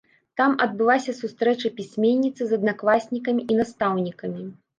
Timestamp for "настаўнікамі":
3.61-4.43